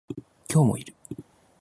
[0.51, 0.95] 今日もいる